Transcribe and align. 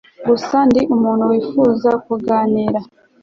gusa 0.27 0.57
ndi 0.67 0.81
umuntu 0.95 1.23
wifuje 1.31 1.89
kuganira 2.05 2.79